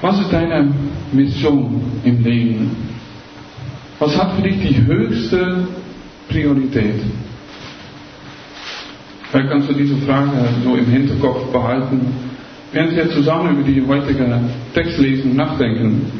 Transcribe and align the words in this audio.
Was 0.00 0.20
ist 0.20 0.32
deine 0.32 0.72
Mission 1.12 1.82
im 2.04 2.22
Leben? 2.22 2.70
Was 3.98 4.16
hat 4.16 4.36
für 4.36 4.42
dich 4.42 4.60
die 4.60 4.86
höchste 4.86 5.66
Priorität? 6.28 7.00
Vielleicht 9.30 9.50
kannst 9.50 9.68
du 9.68 9.74
diese 9.74 9.96
Frage 9.96 10.30
so 10.64 10.76
im 10.76 10.86
Hinterkopf 10.86 11.52
behalten, 11.52 12.00
während 12.72 12.94
wir 12.94 13.10
zusammen 13.10 13.58
über 13.58 13.68
die 13.68 13.84
heutige 13.86 14.40
Textlesung 14.72 15.34
nachdenken. 15.34 16.12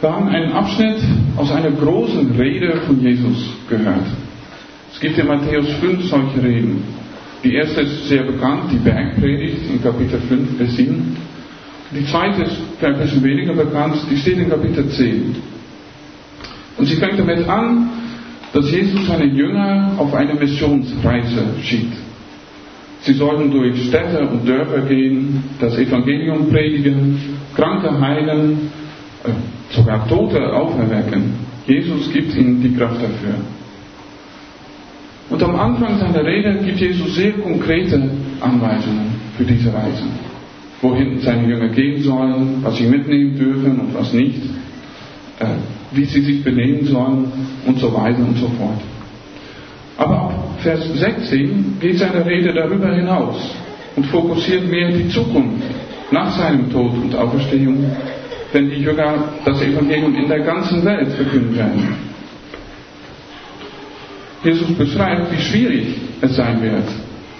Wir 0.00 0.12
haben 0.12 0.28
einen 0.28 0.52
Abschnitt 0.52 0.98
aus 1.36 1.50
einer 1.52 1.70
großen 1.70 2.30
Rede 2.38 2.80
von 2.86 3.00
Jesus 3.00 3.50
gehört. 3.68 4.06
Es 4.92 5.00
gibt 5.00 5.18
in 5.18 5.26
Matthäus 5.26 5.68
5 5.80 6.04
solche 6.04 6.42
Reden. 6.42 6.82
Die 7.44 7.54
erste 7.54 7.82
ist 7.82 8.08
sehr 8.08 8.24
bekannt, 8.24 8.72
die 8.72 8.78
Bergpredigt 8.78 9.70
in 9.70 9.82
Kapitel 9.82 10.18
5 10.18 10.58
bis 10.58 10.76
7. 10.76 11.16
Die 11.94 12.04
zweite 12.06 12.42
ist 12.42 12.56
ein 12.82 12.98
bisschen 12.98 13.22
weniger 13.22 13.52
bekannt, 13.52 13.96
die 14.10 14.16
steht 14.16 14.38
in 14.38 14.50
Kapitel 14.50 14.88
10. 14.88 15.36
Und 16.78 16.86
sie 16.86 16.96
fängt 16.96 17.18
damit 17.18 17.48
an, 17.48 17.90
dass 18.52 18.70
Jesus 18.70 19.06
seine 19.06 19.26
Jünger 19.26 19.92
auf 19.98 20.12
eine 20.14 20.34
Missionsreise 20.34 21.44
schickt. 21.62 21.96
Sie 23.02 23.12
sollten 23.12 23.50
durch 23.50 23.86
Städte 23.88 24.26
und 24.26 24.48
Dörfer 24.48 24.80
gehen, 24.80 25.44
das 25.60 25.78
Evangelium 25.78 26.50
predigen, 26.50 27.18
Kranke 27.54 28.00
heilen, 28.00 28.70
äh, 29.24 29.74
sogar 29.74 30.08
Tote 30.08 30.52
auferwecken. 30.52 31.34
Jesus 31.66 32.12
gibt 32.12 32.34
ihnen 32.34 32.62
die 32.62 32.74
Kraft 32.74 32.96
dafür. 32.96 33.34
Und 35.28 35.42
am 35.42 35.56
Anfang 35.56 35.98
seiner 35.98 36.24
Rede 36.24 36.58
gibt 36.64 36.78
Jesus 36.78 37.14
sehr 37.14 37.32
konkrete 37.32 38.10
Anweisungen 38.40 39.14
für 39.36 39.44
diese 39.44 39.72
Reise. 39.72 40.04
Wohin 40.86 41.18
seine 41.18 41.48
Jünger 41.48 41.68
gehen 41.70 42.00
sollen, 42.00 42.60
was 42.62 42.76
sie 42.76 42.86
mitnehmen 42.86 43.36
dürfen 43.36 43.80
und 43.80 43.94
was 43.94 44.12
nicht, 44.12 44.40
äh, 45.40 45.46
wie 45.90 46.04
sie 46.04 46.20
sich 46.20 46.44
benehmen 46.44 46.86
sollen 46.86 47.24
und 47.66 47.80
so 47.80 47.92
weiter 47.92 48.20
und 48.20 48.38
so 48.38 48.46
fort. 48.50 48.80
Aber 49.98 50.14
ab 50.14 50.58
Vers 50.62 50.86
16 50.96 51.78
geht 51.80 51.98
seine 51.98 52.24
Rede 52.24 52.52
darüber 52.54 52.94
hinaus 52.94 53.36
und 53.96 54.06
fokussiert 54.06 54.70
mehr 54.70 54.92
die 54.92 55.08
Zukunft 55.08 55.64
nach 56.12 56.30
seinem 56.38 56.70
Tod 56.70 56.92
und 57.02 57.16
Auferstehung, 57.16 57.78
wenn 58.52 58.70
die 58.70 58.76
Jünger 58.76 59.24
das 59.44 59.60
Evangelium 59.60 60.14
in 60.14 60.28
der 60.28 60.40
ganzen 60.40 60.84
Welt 60.84 61.08
verkünden 61.08 61.56
werden. 61.56 61.96
Jesus 64.44 64.72
beschreibt, 64.78 65.32
wie 65.32 65.42
schwierig 65.42 65.86
es 66.20 66.36
sein 66.36 66.62
wird, 66.62 66.84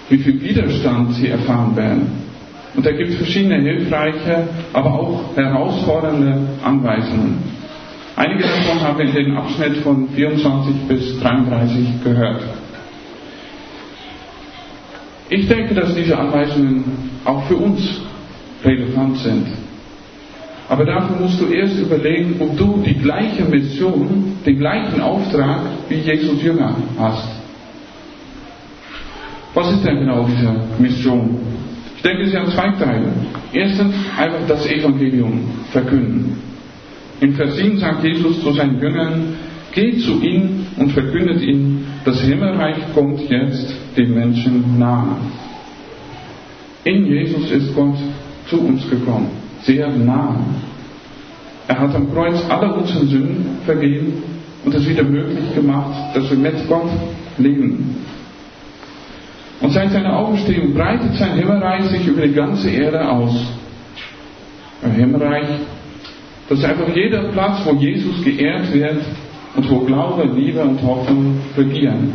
wie 0.09 0.17
viel 0.17 0.41
Widerstand 0.41 1.13
sie 1.13 1.29
erfahren 1.29 1.73
werden. 1.77 2.26
Und 2.77 2.85
er 2.85 2.93
gibt 2.93 3.15
verschiedene 3.15 3.59
hilfreiche, 3.59 4.47
aber 4.71 4.93
auch 4.93 5.35
herausfordernde 5.35 6.37
Anweisungen. 6.63 7.39
Einige 8.15 8.43
davon 8.43 8.79
haben 8.81 8.99
wir 8.99 9.05
in 9.05 9.15
den 9.15 9.35
Abschnitt 9.35 9.77
von 9.77 10.09
24 10.09 10.75
bis 10.87 11.19
33 11.19 12.03
gehört. 12.03 12.43
Ich 15.29 15.47
denke, 15.47 15.73
dass 15.73 15.95
diese 15.95 16.17
Anweisungen 16.19 17.09
auch 17.25 17.47
für 17.47 17.55
uns 17.57 17.99
relevant 18.63 19.17
sind. 19.17 19.47
Aber 20.69 20.85
dafür 20.85 21.15
musst 21.15 21.41
du 21.41 21.47
erst 21.47 21.79
überlegen, 21.79 22.35
ob 22.39 22.57
du 22.57 22.83
die 22.85 22.95
gleiche 22.95 23.43
Mission, 23.45 24.37
den 24.45 24.59
gleichen 24.59 25.01
Auftrag 25.01 25.61
wie 25.89 25.95
Jesus 25.95 26.43
Jünger 26.43 26.75
hast. 26.99 27.27
Was 29.55 29.71
ist 29.71 29.83
denn 29.83 29.99
genau 29.99 30.27
diese 30.29 30.53
Mission? 30.77 31.39
Ich 31.97 32.03
denke, 32.03 32.27
sie 32.27 32.37
hat 32.37 32.49
zwei 32.51 32.69
Teile. 32.71 33.11
Erstens 33.51 33.93
einfach 34.17 34.47
das 34.47 34.65
Evangelium 34.67 35.41
verkünden. 35.71 36.37
In 37.19 37.33
Vers 37.33 37.57
7 37.57 37.79
sagt 37.79 38.03
Jesus 38.03 38.41
zu 38.41 38.53
seinen 38.53 38.79
Jüngern, 38.79 39.35
geht 39.73 40.01
zu 40.01 40.21
ihm 40.21 40.67
und 40.77 40.91
verkündet 40.91 41.41
ihm, 41.41 41.85
das 42.05 42.21
Himmelreich 42.21 42.77
kommt 42.93 43.19
jetzt 43.29 43.75
den 43.97 44.13
Menschen 44.13 44.77
nahe. 44.77 45.17
In 46.83 47.05
Jesus 47.05 47.51
ist 47.51 47.75
Gott 47.75 47.97
zu 48.47 48.61
uns 48.61 48.87
gekommen, 48.89 49.29
sehr 49.63 49.89
nahe. 49.89 50.37
Er 51.67 51.79
hat 51.79 51.95
am 51.95 52.13
Kreuz 52.13 52.37
alle 52.47 52.73
unsere 52.75 53.05
Sünden 53.07 53.57
vergeben 53.65 54.23
und 54.63 54.73
es 54.73 54.87
wieder 54.87 55.03
möglich 55.03 55.53
gemacht, 55.53 56.15
dass 56.15 56.29
wir 56.29 56.37
mit 56.37 56.67
Gott 56.69 56.89
leben. 57.37 57.97
Und 59.61 59.71
seit 59.71 59.91
seiner 59.91 60.17
Auferstehung 60.17 60.73
breitet 60.73 61.15
sein 61.15 61.33
Himmelreich 61.33 61.85
sich 61.85 62.07
über 62.07 62.21
die 62.21 62.33
ganze 62.33 62.69
Erde 62.69 63.09
aus. 63.09 63.33
Ein 64.83 64.91
Himmelreich 64.91 65.47
das 66.49 66.59
ist 66.59 66.65
einfach 66.65 66.87
jeder 66.95 67.23
Platz, 67.33 67.59
wo 67.65 67.73
Jesus 67.73 68.23
geehrt 68.23 68.73
wird 68.73 69.01
und 69.55 69.69
wo 69.69 69.79
Glaube, 69.79 70.23
Liebe 70.33 70.61
und 70.61 70.81
Hoffnung 70.81 71.39
regieren. 71.57 72.13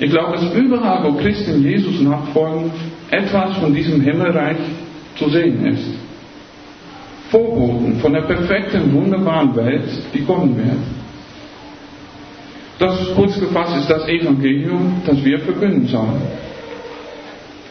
Ich 0.00 0.10
glaube, 0.10 0.32
dass 0.32 0.52
überall, 0.54 1.04
wo 1.04 1.12
Christen 1.12 1.62
Jesus 1.62 2.00
nachfolgen, 2.00 2.72
etwas 3.10 3.56
von 3.58 3.72
diesem 3.72 4.00
Himmelreich 4.00 4.56
zu 5.16 5.28
sehen 5.28 5.64
ist. 5.66 5.94
Vorboten 7.30 8.00
von 8.00 8.12
der 8.12 8.22
perfekten, 8.22 8.92
wunderbaren 8.92 9.54
Welt, 9.54 9.88
die 10.12 10.22
kommen 10.22 10.56
wird. 10.56 11.03
Das 12.84 13.14
kurz 13.14 13.40
gefasst 13.40 13.74
ist 13.78 13.90
das 13.90 14.06
Evangelium, 14.06 15.00
das 15.06 15.24
wir 15.24 15.38
verkünden 15.38 15.86
sollen. 15.86 16.20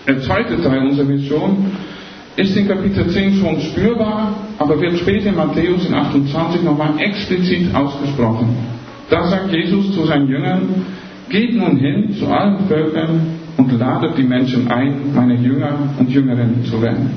Der 0.07 0.19
zweite 0.21 0.59
Teil 0.59 0.87
unserer 0.87 1.05
Mission 1.05 1.71
ist 2.35 2.57
in 2.57 2.67
Kapitel 2.67 3.07
10 3.07 3.35
schon 3.35 3.61
spürbar, 3.61 4.35
aber 4.57 4.81
wird 4.81 4.97
später 4.97 5.29
in 5.29 5.35
Matthäus 5.35 5.85
in 5.85 5.93
28 5.93 6.63
nochmal 6.63 6.95
explizit 6.97 7.75
ausgesprochen. 7.75 8.57
Da 9.11 9.27
sagt 9.27 9.53
Jesus 9.53 9.93
zu 9.93 10.03
seinen 10.07 10.27
Jüngern, 10.27 10.83
geht 11.29 11.55
nun 11.55 11.77
hin 11.77 12.15
zu 12.17 12.25
allen 12.25 12.67
Völkern 12.67 13.39
und 13.57 13.71
ladet 13.79 14.17
die 14.17 14.23
Menschen 14.23 14.67
ein, 14.71 15.13
meine 15.13 15.35
Jünger 15.35 15.77
und 15.99 16.09
Jüngerinnen 16.09 16.65
zu 16.65 16.81
werden. 16.81 17.11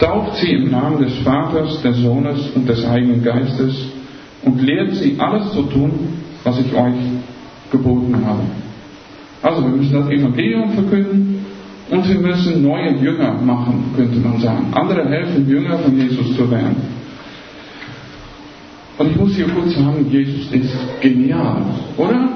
Tauft 0.00 0.38
sie 0.38 0.50
im 0.50 0.72
Namen 0.72 0.98
des 1.00 1.16
Vaters, 1.18 1.80
des 1.80 1.96
Sohnes 1.98 2.50
und 2.56 2.68
des 2.68 2.84
Heiligen 2.84 3.22
Geistes 3.22 3.86
und 4.42 4.60
lehrt 4.60 4.96
sie 4.96 5.14
alles 5.20 5.52
zu 5.52 5.62
tun, 5.62 6.23
was 6.44 6.58
ich 6.60 6.72
euch 6.72 6.94
geboten 7.70 8.14
habe. 8.24 8.42
Also 9.42 9.62
wir 9.62 9.70
müssen 9.70 9.92
das 9.92 10.08
Evangelium 10.08 10.70
verkünden, 10.72 11.44
und 11.90 12.08
wir 12.08 12.18
müssen 12.18 12.62
neue 12.62 12.96
Jünger 12.96 13.34
machen, 13.34 13.92
könnte 13.94 14.18
man 14.18 14.40
sagen. 14.40 14.66
Andere 14.72 15.08
helfen, 15.08 15.48
Jünger 15.48 15.78
von 15.78 15.96
Jesus 15.96 16.34
zu 16.34 16.50
werden. 16.50 16.76
Und 18.96 19.10
ich 19.10 19.16
muss 19.16 19.34
hier 19.34 19.48
kurz 19.48 19.74
sagen, 19.74 20.06
Jesus 20.10 20.50
ist 20.52 21.00
genial, 21.00 21.62
oder? 21.96 22.28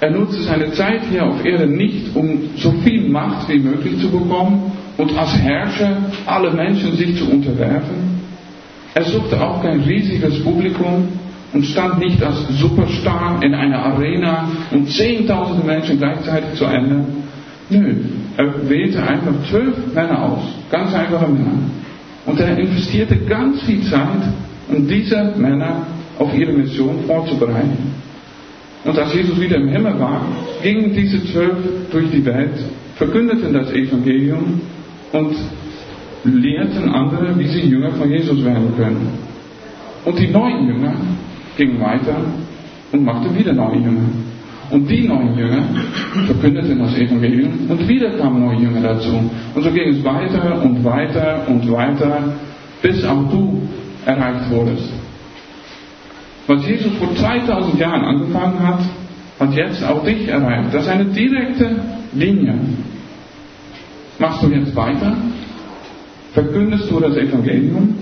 Er 0.00 0.10
nutzte 0.10 0.42
seine 0.42 0.72
Zeit 0.72 1.02
hier 1.10 1.26
auf 1.26 1.44
Erden 1.44 1.76
nicht, 1.76 2.16
um 2.16 2.50
so 2.56 2.72
viel 2.84 3.08
Macht 3.08 3.48
wie 3.48 3.58
möglich 3.58 4.00
zu 4.00 4.08
bekommen 4.10 4.72
und 4.96 5.16
als 5.16 5.36
Herrscher 5.36 5.96
alle 6.26 6.50
Menschen 6.52 6.96
sich 6.96 7.16
zu 7.16 7.30
unterwerfen. 7.30 8.20
Er 8.94 9.04
suchte 9.04 9.40
auch 9.40 9.62
kein 9.62 9.80
riesiges 9.80 10.42
Publikum 10.42 11.08
und 11.52 11.64
stand 11.66 11.98
nicht 11.98 12.22
als 12.22 12.48
Superstar 12.58 13.42
in 13.42 13.54
einer 13.54 13.78
Arena 13.78 14.48
und 14.70 14.88
zehntausende 14.90 15.66
Menschen 15.66 15.98
gleichzeitig 15.98 16.54
zu 16.54 16.64
ändern. 16.64 17.06
Nö, 17.68 17.94
er 18.36 18.68
wählte 18.68 19.02
einfach 19.02 19.32
zwölf 19.50 19.74
Männer 19.94 20.22
aus, 20.22 20.42
ganz 20.70 20.94
einfache 20.94 21.28
Männer. 21.28 21.58
Und 22.24 22.40
er 22.40 22.56
investierte 22.58 23.16
ganz 23.16 23.62
viel 23.62 23.82
Zeit, 23.82 24.22
um 24.68 24.86
diese 24.86 25.34
Männer 25.36 25.86
auf 26.18 26.34
ihre 26.34 26.52
Mission 26.52 27.00
vorzubereiten. 27.06 27.92
Und 28.84 28.98
als 28.98 29.14
Jesus 29.14 29.40
wieder 29.40 29.56
im 29.56 29.68
Himmel 29.68 29.98
war, 29.98 30.22
gingen 30.62 30.92
diese 30.92 31.24
zwölf 31.26 31.56
durch 31.90 32.10
die 32.10 32.24
Welt, 32.24 32.58
verkündeten 32.96 33.52
das 33.52 33.70
Evangelium 33.72 34.60
und 35.12 35.36
lehrten 36.24 36.88
andere, 36.88 37.38
wie 37.38 37.46
sie 37.46 37.60
Jünger 37.60 37.90
von 37.92 38.10
Jesus 38.10 38.44
werden 38.44 38.74
können. 38.76 39.08
Und 40.04 40.18
die 40.18 40.28
neuen 40.28 40.66
Jünger 40.66 40.94
gingen 41.56 41.80
weiter 41.80 42.16
und 42.92 43.04
machten 43.04 43.36
wieder 43.36 43.52
neue 43.52 43.76
Jünger. 43.76 44.08
Und 44.70 44.88
die 44.88 45.06
neuen 45.06 45.36
Jünger 45.36 45.64
verkündeten 46.26 46.78
das 46.78 46.96
Evangelium 46.96 47.52
und 47.68 47.86
wieder 47.88 48.10
kamen 48.16 48.40
neue 48.40 48.58
Jünger 48.58 48.80
dazu. 48.80 49.30
Und 49.54 49.62
so 49.62 49.70
ging 49.70 49.88
es 49.90 50.02
weiter 50.02 50.62
und 50.62 50.82
weiter 50.82 51.46
und 51.46 51.70
weiter, 51.70 52.32
bis 52.80 53.04
auch 53.04 53.30
du 53.30 53.60
erreicht 54.06 54.50
wurdest. 54.50 54.90
Was 56.46 56.66
Jesus 56.66 56.92
vor 56.94 57.14
2000 57.14 57.78
Jahren 57.78 58.02
angefangen 58.02 58.66
hat, 58.66 58.80
hat 59.38 59.54
jetzt 59.54 59.84
auch 59.84 60.04
dich 60.04 60.26
erreicht. 60.28 60.72
Das 60.72 60.84
ist 60.84 60.88
eine 60.88 61.04
direkte 61.04 61.70
Linie. 62.14 62.54
Machst 64.18 64.42
du 64.42 64.48
jetzt 64.48 64.74
weiter? 64.74 65.16
Verkündest 66.32 66.90
du 66.90 66.98
das 66.98 67.16
Evangelium 67.16 67.94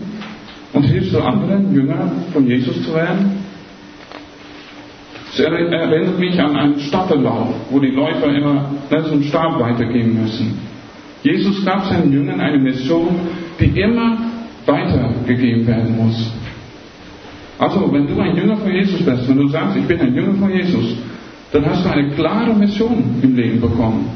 und 0.72 0.82
hilfst 0.84 1.12
du 1.12 1.20
anderen, 1.20 1.74
Jünger 1.74 2.12
von 2.32 2.46
Jesus 2.46 2.82
zu 2.84 2.94
werden? 2.94 3.39
Erinnert 5.44 6.18
mich 6.18 6.40
an 6.40 6.56
einen 6.56 6.80
Staffellauf, 6.80 7.48
wo 7.70 7.78
die 7.78 7.90
Läufer 7.90 8.34
immer 8.34 8.70
einen 8.90 9.24
Stab 9.24 9.58
weitergeben 9.60 10.22
müssen. 10.22 10.58
Jesus 11.22 11.64
gab 11.64 11.84
seinen 11.86 12.12
Jüngern 12.12 12.40
eine 12.40 12.58
Mission, 12.58 13.08
die 13.58 13.78
immer 13.80 14.18
weitergegeben 14.66 15.66
werden 15.66 15.96
muss. 15.96 16.32
Also, 17.58 17.92
wenn 17.92 18.06
du 18.06 18.18
ein 18.18 18.36
Jünger 18.36 18.56
von 18.56 18.72
Jesus 18.72 19.04
bist, 19.04 19.28
wenn 19.28 19.36
du 19.36 19.48
sagst, 19.48 19.76
ich 19.76 19.84
bin 19.84 20.00
ein 20.00 20.14
Jünger 20.14 20.34
von 20.34 20.50
Jesus, 20.50 20.96
dann 21.52 21.66
hast 21.66 21.84
du 21.84 21.90
eine 21.90 22.10
klare 22.10 22.54
Mission 22.54 23.20
im 23.22 23.36
Leben 23.36 23.60
bekommen. 23.60 24.08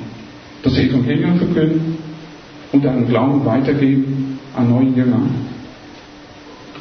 Das 0.62 0.78
Evangelium 0.78 1.36
verkünden 1.36 1.98
und 2.72 2.84
deinen 2.84 3.06
Glauben 3.06 3.44
weitergeben 3.44 4.38
an 4.56 4.70
neue 4.70 4.88
Jünger. 4.88 5.20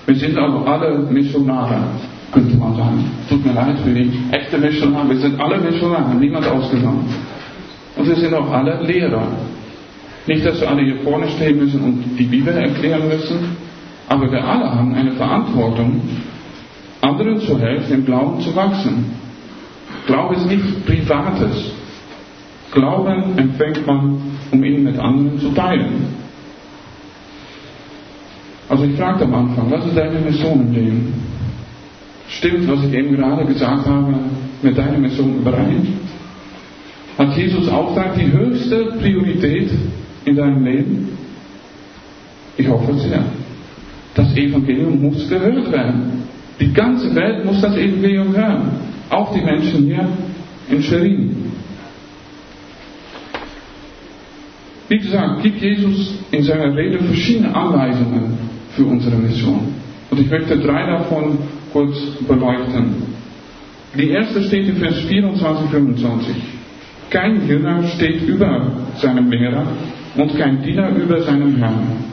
Wir 0.05 0.15
sind 0.15 0.37
also 0.37 0.59
alle 0.59 0.99
Missionare, 1.11 1.79
könnte 2.33 2.57
man 2.57 2.75
sagen. 2.75 3.05
Tut 3.29 3.45
mir 3.45 3.53
leid 3.53 3.79
für 3.79 3.93
die 3.93 4.11
echte 4.31 4.57
Missionare. 4.57 5.09
Wir 5.09 5.17
sind 5.17 5.39
alle 5.39 5.59
Missionare, 5.59 6.15
niemand 6.15 6.47
ausgenommen. 6.47 7.05
Und 7.95 8.07
wir 8.07 8.15
sind 8.15 8.33
auch 8.33 8.51
alle 8.51 8.81
Lehrer. 8.83 9.27
Nicht, 10.25 10.45
dass 10.45 10.59
wir 10.59 10.69
alle 10.69 10.83
hier 10.83 10.97
vorne 11.03 11.27
stehen 11.29 11.59
müssen 11.59 11.81
und 11.81 12.17
die 12.17 12.23
Bibel 12.23 12.55
erklären 12.55 13.07
müssen, 13.07 13.57
aber 14.07 14.31
wir 14.31 14.43
alle 14.43 14.71
haben 14.71 14.93
eine 14.95 15.11
Verantwortung, 15.11 16.01
anderen 17.01 17.39
zu 17.41 17.59
helfen, 17.59 17.93
im 17.93 18.05
Glauben 18.05 18.41
zu 18.41 18.55
wachsen. 18.55 19.05
Glaube 20.07 20.35
ist 20.35 20.47
nichts 20.47 20.71
Privates. 20.85 21.71
Glauben 22.71 23.37
empfängt 23.37 23.85
man, 23.85 24.21
um 24.51 24.63
ihn 24.63 24.83
mit 24.83 24.97
anderen 24.97 25.39
zu 25.39 25.49
teilen. 25.49 26.07
Also 28.69 28.85
ich 28.85 28.95
fragte 28.95 29.25
am 29.25 29.33
Anfang, 29.35 29.69
was 29.69 29.85
ist 29.85 29.95
deine 29.95 30.19
Mission 30.19 30.61
im 30.61 30.73
Leben? 30.73 31.32
Stimmt, 32.37 32.67
was 32.67 32.83
ich 32.85 32.93
eben 32.93 33.15
gerade 33.15 33.45
gesagt 33.45 33.85
habe, 33.85 34.15
mit 34.61 34.77
deiner 34.77 34.97
Mission 34.97 35.37
überein? 35.37 35.99
Hat 37.17 37.37
Jesus 37.37 37.67
Auftrag 37.69 38.15
die 38.15 38.31
höchste 38.31 38.85
Priorität 38.99 39.69
in 40.25 40.35
deinem 40.35 40.63
Leben? 40.65 41.09
Ich 42.57 42.67
hoffe 42.67 42.93
sehr. 42.95 43.23
Das 44.15 44.35
Evangelium 44.35 45.01
muss 45.01 45.27
gehört 45.29 45.71
werden. 45.71 46.23
Die 46.59 46.71
ganze 46.71 47.13
Welt 47.15 47.45
muss 47.45 47.61
das 47.61 47.75
Evangelium 47.75 48.35
hören. 48.35 48.71
Auch 49.09 49.33
die 49.33 49.41
Menschen 49.41 49.85
hier 49.85 50.07
in 50.69 50.81
Schwerin. 50.81 51.35
Wie 54.87 54.97
gesagt, 54.97 55.41
gibt 55.41 55.61
Jesus 55.61 56.19
in 56.31 56.43
seiner 56.43 56.75
Rede 56.75 56.99
verschiedene 56.99 57.55
Anweisungen 57.55 58.37
für 58.75 58.85
unsere 58.85 59.15
Mission. 59.15 59.73
Und 60.13 60.19
ich 60.19 60.29
möchte 60.29 60.59
drei 60.59 60.85
davon 60.85 61.39
kurz 61.71 61.97
beleuchten. 62.27 63.01
Die 63.97 64.09
erste 64.09 64.43
steht 64.43 64.67
in 64.67 64.75
Vers 64.75 64.99
24, 65.07 65.71
25. 65.71 66.35
Kein 67.09 67.47
Jünger 67.47 67.81
steht 67.95 68.21
über 68.21 68.73
seinem 68.97 69.31
Lehrer 69.31 69.65
und 70.15 70.37
kein 70.37 70.61
Diener 70.61 70.89
über 70.89 71.19
seinem 71.23 71.55
Herrn. 71.55 72.05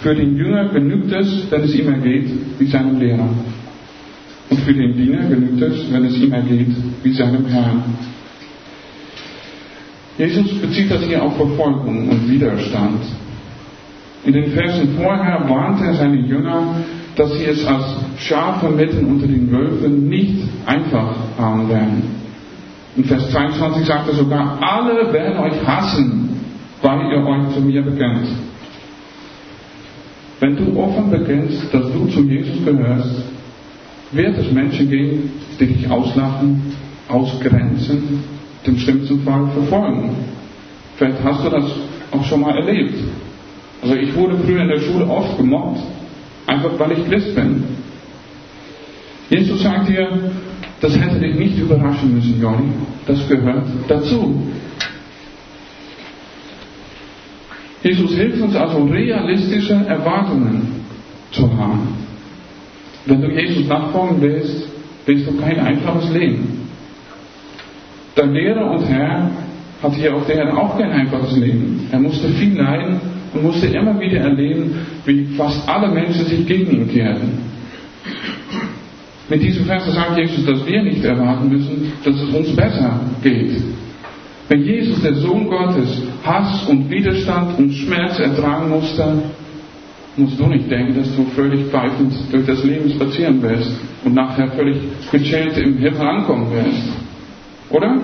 Für 0.00 0.14
den 0.14 0.38
Jünger 0.38 0.70
genügt 0.70 1.12
es, 1.12 1.50
wenn 1.50 1.60
es 1.60 1.74
ihm 1.74 1.92
ergeht 1.92 2.30
wie 2.58 2.66
seinem 2.68 2.98
Lehrer. 2.98 3.28
Und 4.48 4.60
für 4.60 4.72
den 4.72 4.96
Diener 4.96 5.28
genügt 5.28 5.60
es, 5.60 5.92
wenn 5.92 6.06
es 6.06 6.16
ihm 6.16 6.32
ergeht 6.32 6.74
wie 7.02 7.12
seinem 7.12 7.44
Herrn. 7.44 7.82
Jesus 10.16 10.58
bezieht 10.62 10.90
das 10.90 11.02
hier 11.02 11.22
auf 11.22 11.36
Verfolgung 11.36 12.08
und 12.08 12.30
Widerstand. 12.30 13.02
In 14.24 14.32
den 14.32 14.52
Versen 14.52 14.96
vorher 14.96 15.46
warnte 15.46 15.84
er 15.84 15.94
seine 15.94 16.16
Jünger, 16.16 16.76
dass 17.16 17.32
sie 17.38 17.44
es 17.44 17.66
als 17.66 17.84
Schafe 18.18 18.70
mitten 18.70 19.06
unter 19.06 19.26
den 19.26 19.50
Wölfen 19.50 20.08
nicht 20.08 20.42
einfach 20.66 21.14
haben 21.38 21.68
werden. 21.68 22.02
In 22.96 23.04
Vers 23.04 23.30
22 23.30 23.86
sagt 23.86 24.08
er 24.08 24.14
sogar, 24.14 24.58
alle 24.60 25.12
werden 25.12 25.38
euch 25.38 25.66
hassen, 25.66 26.40
weil 26.82 27.10
ihr 27.10 27.24
euch 27.24 27.54
zu 27.54 27.60
mir 27.60 27.82
bekennt. 27.82 28.28
Wenn 30.40 30.56
du 30.56 30.78
offen 30.78 31.10
bekennst, 31.10 31.72
dass 31.72 31.84
du 31.92 32.06
zu 32.06 32.22
Jesus 32.22 32.64
gehörst, 32.64 33.22
wird 34.10 34.38
es 34.38 34.50
Menschen 34.50 34.90
geben, 34.90 35.30
die 35.58 35.66
dich 35.66 35.90
auslachen, 35.90 36.74
ausgrenzen, 37.08 38.24
im 38.64 38.76
schlimmsten 38.76 39.22
Fall 39.22 39.46
verfolgen. 39.54 40.10
Vielleicht 40.96 41.22
hast 41.24 41.44
du 41.44 41.50
das 41.50 41.64
auch 42.10 42.24
schon 42.24 42.40
mal 42.40 42.56
erlebt. 42.56 42.94
Also 43.82 43.94
ich 43.94 44.14
wurde 44.14 44.36
früher 44.38 44.62
in 44.62 44.68
der 44.68 44.80
Schule 44.80 45.06
oft 45.08 45.36
gemobbt, 45.36 45.80
einfach 46.52 46.78
weil 46.78 46.92
ich 46.92 47.08
Christ 47.08 47.34
bin. 47.34 47.64
Jesus 49.30 49.62
sagt 49.62 49.88
dir, 49.88 50.08
das 50.80 50.98
hätte 50.98 51.20
dich 51.20 51.36
nicht 51.36 51.58
überraschen 51.58 52.14
müssen, 52.14 52.40
Johnny. 52.40 52.70
Das 53.06 53.26
gehört 53.28 53.64
dazu. 53.88 54.42
Jesus 57.82 58.14
hilft 58.14 58.40
uns 58.42 58.54
also 58.54 58.84
realistische 58.84 59.74
Erwartungen 59.74 60.84
zu 61.30 61.50
haben. 61.56 61.94
Wenn 63.06 63.20
du 63.20 63.30
Jesus 63.30 63.66
nachfolgen 63.66 64.20
willst, 64.20 64.68
willst 65.06 65.26
du 65.26 65.36
kein 65.38 65.58
einfaches 65.58 66.10
Leben. 66.12 66.68
Dein 68.14 68.32
Lehrer 68.32 68.70
und 68.70 68.84
Herr 68.84 69.30
hat 69.82 69.94
hier 69.94 70.14
auf 70.14 70.26
der 70.26 70.36
Erde 70.36 70.56
auch 70.56 70.78
kein 70.78 70.90
einfaches 70.90 71.36
Leben. 71.36 71.88
Er 71.90 71.98
musste 71.98 72.28
viel 72.28 72.56
leiden 72.56 73.00
und 73.34 73.42
musste 73.42 73.66
immer 73.66 73.98
wieder 73.98 74.20
erleben, 74.20 74.86
wie 75.04 75.24
fast 75.36 75.68
alle 75.68 75.88
Menschen 75.88 76.26
sich 76.26 76.46
gegen 76.46 76.70
ihn 76.70 76.88
kehrten. 76.88 77.38
Mit 79.28 79.42
diesem 79.42 79.64
Vers 79.64 79.92
sagt 79.92 80.18
Jesus, 80.18 80.44
dass 80.44 80.66
wir 80.66 80.82
nicht 80.82 81.04
erwarten 81.04 81.48
müssen, 81.48 81.92
dass 82.04 82.14
es 82.14 82.34
uns 82.34 82.54
besser 82.54 83.00
geht. 83.22 83.62
Wenn 84.48 84.62
Jesus, 84.64 85.00
der 85.02 85.14
Sohn 85.14 85.46
Gottes, 85.46 86.02
Hass 86.24 86.68
und 86.68 86.90
Widerstand 86.90 87.58
und 87.58 87.72
Schmerz 87.72 88.18
ertragen 88.18 88.68
musste, 88.68 89.22
musst 90.16 90.38
du 90.38 90.46
nicht 90.46 90.70
denken, 90.70 90.96
dass 90.96 91.16
du 91.16 91.24
völlig 91.34 91.66
pfeifend 91.66 92.12
durch 92.30 92.44
das 92.44 92.62
Leben 92.64 92.90
spazieren 92.90 93.40
wirst 93.40 93.70
und 94.04 94.14
nachher 94.14 94.50
völlig 94.50 94.76
gechillt 95.10 95.56
im 95.56 95.78
Himmel 95.78 96.02
ankommen 96.02 96.50
wirst. 96.50 96.92
Oder? 97.70 98.00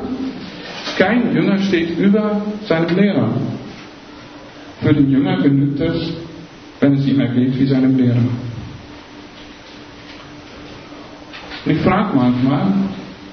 Kein 0.97 1.35
Jünger 1.35 1.59
steht 1.59 1.99
über 1.99 2.41
seinem 2.65 2.97
Lehrer. 2.97 3.31
Für 4.81 4.95
den 4.95 5.11
Jünger 5.11 5.43
genügt 5.43 5.81
es, 5.81 6.13
wenn 6.81 6.95
es 6.95 7.07
ihm 7.07 7.21
ergeht 7.21 7.59
wie 7.59 7.67
seinem 7.67 7.97
Lehrer. 7.97 8.17
Und 11.65 11.73
ich 11.73 11.79
frage 11.81 12.17
manchmal, 12.17 12.73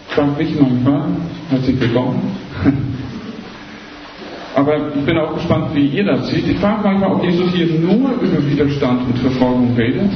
frage 0.09 0.43
mich 0.43 0.59
manchmal, 0.59 1.07
herzlich 1.49 1.79
willkommen, 1.79 2.35
aber 4.55 4.95
ich 4.95 5.05
bin 5.05 5.17
auch 5.17 5.35
gespannt, 5.35 5.75
wie 5.75 5.87
ihr 5.87 6.05
das 6.05 6.27
seht. 6.29 6.47
Ich 6.47 6.57
frage 6.57 6.81
manchmal, 6.83 7.11
ob 7.11 7.23
Jesus 7.23 7.51
hier 7.53 7.67
nur 7.79 8.11
über 8.13 8.45
Widerstand 8.45 9.07
und 9.07 9.17
Verfolgung 9.19 9.75
redet 9.77 10.11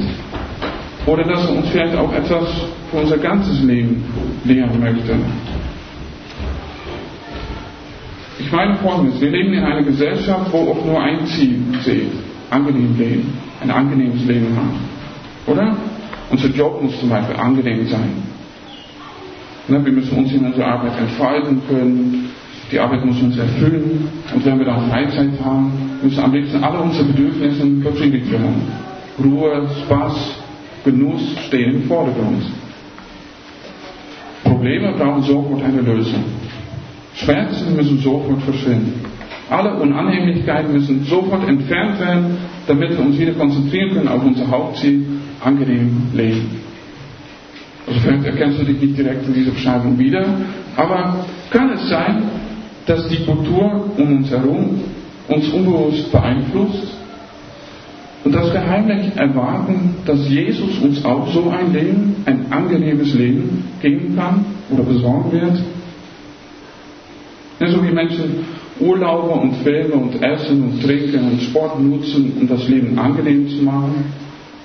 oder 1.06 1.24
dass 1.24 1.48
er 1.48 1.56
uns 1.56 1.68
vielleicht 1.68 1.96
auch 1.96 2.12
etwas 2.12 2.48
für 2.90 2.96
unser 2.96 3.18
ganzes 3.18 3.62
Leben 3.62 4.04
lehren 4.44 4.80
möchte. 4.80 5.16
Ich 8.38 8.50
meine 8.50 8.74
folgendes, 8.76 9.20
wir 9.20 9.30
leben 9.30 9.52
in 9.52 9.62
einer 9.62 9.82
Gesellschaft, 9.82 10.52
wo 10.52 10.70
oft 10.70 10.84
nur 10.84 11.00
ein 11.00 11.26
Ziel 11.26 11.62
zählt. 11.84 12.29
Angenehm 12.50 12.98
leben. 12.98 13.32
Ein 13.60 13.70
angenehmes 13.70 14.24
Leben 14.26 14.56
haben. 14.56 14.78
Oder? 15.46 15.76
Unser 16.30 16.48
Job 16.48 16.82
muss 16.82 16.98
zum 17.00 17.08
Beispiel 17.08 17.36
angenehm 17.36 17.86
sein. 17.88 18.22
Ne, 19.68 19.84
wir 19.84 19.92
müssen 19.92 20.16
uns 20.18 20.32
in 20.32 20.44
unserer 20.44 20.66
Arbeit 20.66 20.98
entfalten 20.98 21.60
können. 21.68 22.30
Die 22.72 22.78
Arbeit 22.78 23.04
muss 23.04 23.20
uns 23.20 23.36
erfüllen. 23.36 24.08
Und 24.34 24.44
wenn 24.44 24.58
wir 24.58 24.66
dann 24.66 24.88
Freizeit 24.90 25.30
haben, 25.44 25.72
müssen 26.02 26.22
am 26.22 26.32
liebsten 26.32 26.62
alle 26.62 26.80
unsere 26.80 27.04
Bedürfnisse 27.04 27.66
befriedigt 27.66 28.30
werden. 28.30 28.62
Ruhe, 29.22 29.68
Spaß, 29.84 30.14
Genuss 30.84 31.20
stehen 31.46 31.74
im 31.74 31.82
Vordergrund. 31.84 32.44
Probleme 34.44 34.92
brauchen 34.92 35.22
sofort 35.22 35.62
eine 35.62 35.80
Lösung. 35.82 36.24
Schmerzen 37.14 37.76
müssen 37.76 37.98
sofort 37.98 38.42
verschwinden. 38.42 39.04
Alle 39.50 39.74
Unannehmlichkeiten 39.74 40.72
müssen 40.72 41.04
sofort 41.04 41.46
entfernt 41.46 41.98
werden, 41.98 42.38
damit 42.68 42.90
wir 42.90 43.00
uns 43.00 43.18
wieder 43.18 43.32
konzentrieren 43.32 43.94
können 43.94 44.08
auf 44.08 44.24
unser 44.24 44.48
Hauptziel, 44.48 45.04
angenehm 45.44 46.02
leben. 46.14 46.60
Also 47.86 48.00
vielleicht 48.00 48.24
erkennst 48.26 48.60
du 48.60 48.64
dich 48.64 48.80
nicht 48.80 48.96
direkt 48.96 49.26
in 49.26 49.34
dieser 49.34 49.50
Beschreibung 49.50 49.98
wieder, 49.98 50.24
aber 50.76 51.26
kann 51.50 51.70
es 51.70 51.88
sein, 51.88 52.22
dass 52.86 53.08
die 53.08 53.24
Kultur 53.24 53.90
um 53.96 54.18
uns 54.18 54.30
herum 54.30 54.80
uns 55.26 55.48
unbewusst 55.48 56.10
beeinflusst 56.12 56.94
und 58.24 58.34
dass 58.34 58.52
wir 58.52 58.68
heimlich 58.68 59.16
erwarten, 59.16 59.96
dass 60.04 60.28
Jesus 60.28 60.78
uns 60.78 61.04
auch 61.04 61.32
so 61.32 61.50
ein 61.50 61.72
Leben, 61.72 62.16
ein 62.26 62.46
angenehmes 62.50 63.14
Leben 63.14 63.64
geben 63.80 64.14
kann 64.16 64.44
oder 64.70 64.82
besorgen 64.82 65.32
wird? 65.32 65.60
Ja, 67.60 67.70
so 67.70 67.82
wie 67.82 67.92
Menschen 67.92 68.44
Urlaube 68.80 69.30
und 69.30 69.56
Filme 69.56 69.94
und 69.94 70.22
Essen 70.22 70.62
und 70.62 70.82
Trinken 70.82 71.32
und 71.32 71.42
Sport 71.42 71.80
nutzen, 71.80 72.32
um 72.40 72.48
das 72.48 72.66
Leben 72.68 72.98
angenehm 72.98 73.48
zu 73.48 73.62
machen, 73.62 74.04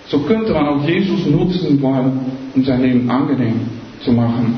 so 0.08 0.20
könnte 0.20 0.54
man 0.54 0.68
auch 0.68 0.88
Jesus 0.88 1.26
nutzen 1.26 1.82
wollen, 1.82 2.20
um 2.56 2.64
sein 2.64 2.82
Leben 2.82 3.10
angenehm 3.10 3.62
zu 4.04 4.12
machen. 4.12 4.56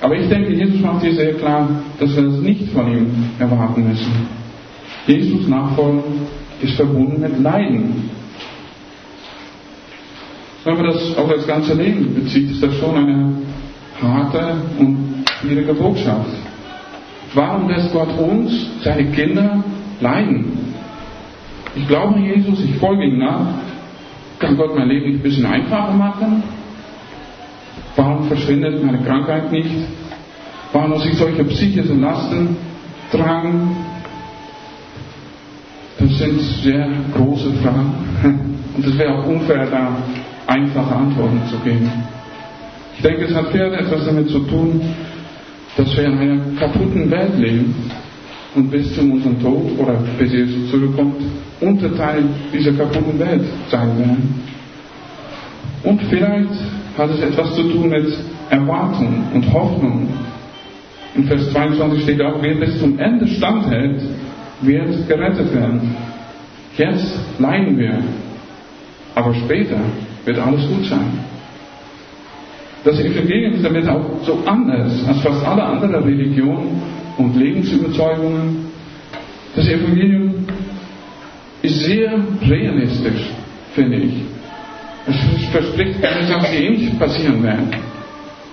Aber 0.00 0.16
ich 0.16 0.28
denke, 0.28 0.52
Jesus 0.52 0.80
macht 0.80 1.02
hier 1.02 1.14
sehr 1.14 1.34
klar, 1.34 1.68
dass 1.98 2.16
wir 2.16 2.22
das 2.22 2.40
nicht 2.40 2.72
von 2.72 2.90
ihm 2.90 3.06
erwarten 3.38 3.88
müssen. 3.88 4.12
Jesus 5.06 5.48
nachfolgen 5.48 6.02
ist 6.60 6.74
verbunden 6.74 7.20
mit 7.20 7.40
Leiden. 7.40 8.10
Wenn 10.64 10.76
man 10.76 10.86
das 10.86 11.16
auf 11.16 11.28
das 11.28 11.46
ganze 11.46 11.74
Leben 11.74 12.14
bezieht, 12.14 12.50
ist 12.52 12.62
das 12.62 12.74
schon 12.76 12.96
eine 12.96 13.32
harte 14.00 14.56
und 14.78 15.24
schwierige 15.40 15.74
Botschaft. 15.74 16.30
Warum 17.34 17.68
lässt 17.68 17.92
Gott 17.92 18.16
uns, 18.18 18.52
seine 18.82 19.06
Kinder, 19.06 19.64
leiden? 20.00 20.74
Ich 21.74 21.88
glaube 21.88 22.20
Jesus, 22.20 22.62
ich 22.62 22.76
folge 22.76 23.04
ihm 23.04 23.18
nach. 23.18 23.46
Kann 24.38 24.56
Gott 24.56 24.76
mein 24.76 24.88
Leben 24.88 25.06
nicht 25.06 25.20
ein 25.20 25.22
bisschen 25.22 25.46
einfacher 25.46 25.92
machen? 25.92 26.42
Warum 27.96 28.26
verschwindet 28.28 28.84
meine 28.84 28.98
Krankheit 28.98 29.50
nicht? 29.50 29.70
Warum 30.72 30.90
muss 30.90 31.06
ich 31.06 31.16
solche 31.16 31.44
psychischen 31.44 32.00
Lasten 32.00 32.56
tragen? 33.10 33.76
Das 35.98 36.18
sind 36.18 36.40
sehr 36.62 36.88
große 37.14 37.52
Fragen. 37.62 37.94
Und 38.76 38.86
es 38.86 38.98
wäre 38.98 39.18
auch 39.18 39.26
unfair, 39.26 39.66
da 39.70 39.96
einfache 40.46 40.94
Antworten 40.94 41.40
zu 41.50 41.56
geben. 41.58 41.90
Ich 42.96 43.02
denke, 43.02 43.24
es 43.24 43.34
hat 43.34 43.48
viel 43.48 43.60
etwas 43.60 44.04
damit 44.06 44.28
zu 44.28 44.40
tun, 44.40 44.80
dass 45.76 45.96
wir 45.96 46.04
in 46.04 46.18
einer 46.18 46.40
kaputten 46.58 47.10
Welt 47.10 47.38
leben 47.38 47.74
und 48.54 48.70
bis 48.70 48.94
zu 48.94 49.00
unserem 49.00 49.40
Tod 49.40 49.78
oder 49.78 49.98
bis 50.18 50.32
Jesus 50.32 50.70
zurückkommt, 50.70 51.16
Unterteil 51.60 52.24
dieser 52.52 52.72
kaputten 52.72 53.18
Welt 53.18 53.44
sein 53.70 53.98
werden. 53.98 54.42
Und 55.84 56.02
vielleicht 56.10 56.50
hat 56.96 57.10
es 57.10 57.20
etwas 57.20 57.54
zu 57.54 57.62
tun 57.62 57.88
mit 57.88 58.06
Erwartung 58.50 59.24
und 59.32 59.52
Hoffnung. 59.52 60.08
In 61.14 61.24
Vers 61.24 61.50
22 61.52 62.02
steht 62.02 62.22
auch, 62.22 62.40
wer 62.40 62.54
bis 62.56 62.78
zum 62.78 62.98
Ende 62.98 63.26
standhält, 63.26 64.02
wird 64.60 65.08
gerettet 65.08 65.54
werden. 65.54 65.96
Jetzt 66.76 67.18
leiden 67.38 67.78
wir, 67.78 67.98
aber 69.14 69.34
später 69.34 69.78
wird 70.24 70.38
alles 70.38 70.66
gut 70.68 70.86
sein. 70.86 71.31
Das 72.84 72.98
Evangelium 72.98 73.54
ist 73.54 73.64
damit 73.64 73.88
auch 73.88 74.04
so 74.24 74.42
anders 74.44 75.04
als 75.06 75.20
fast 75.20 75.46
alle 75.46 75.62
anderen 75.62 76.02
Religionen 76.02 76.82
und 77.16 77.36
Lebensüberzeugungen. 77.36 78.66
Das 79.54 79.68
Evangelium 79.68 80.46
ist 81.62 81.84
sehr 81.84 82.12
realistisch, 82.42 83.30
finde 83.74 83.98
ich. 83.98 84.14
Es 85.06 85.44
verspricht 85.50 86.02
keine 86.02 86.26
Sachen, 86.26 86.48
die 86.56 86.70
nicht 86.70 86.98
passieren 86.98 87.42
werden. 87.42 87.70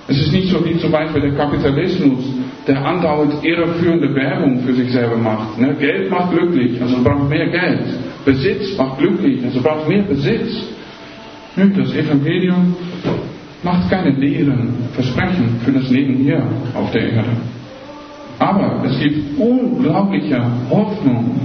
Es 0.07 0.19
ist 0.19 0.31
nicht 0.31 0.50
so 0.50 0.63
wie 0.65 0.77
zum 0.77 0.91
Beispiel 0.91 1.21
der 1.21 1.36
Kapitalismus, 1.36 2.25
der 2.67 2.83
andauernd 2.83 3.43
irreführende 3.43 4.13
Werbung 4.13 4.59
für 4.62 4.74
sich 4.74 4.91
selber 4.91 5.17
macht. 5.17 5.59
Ne? 5.59 5.75
Geld 5.79 6.09
macht 6.09 6.31
glücklich, 6.31 6.81
also 6.81 7.03
braucht 7.03 7.29
mehr 7.29 7.48
Geld. 7.50 7.86
Besitz 8.25 8.77
macht 8.77 9.00
glücklich, 9.00 9.43
also 9.43 9.62
braucht 9.62 9.88
mehr 9.88 10.03
Besitz. 10.03 10.65
Das 11.55 11.93
Evangelium 11.93 12.75
macht 13.63 13.89
keine 13.89 14.12
leeren 14.12 14.70
Versprechen 14.94 15.60
für 15.63 15.72
das 15.72 15.89
Leben 15.89 16.16
hier 16.16 16.44
auf 16.75 16.92
der 16.92 17.12
Erde. 17.12 17.30
Aber 18.39 18.84
es 18.86 18.98
gibt 19.00 19.38
unglaubliche 19.38 20.42
Hoffnung. 20.70 21.39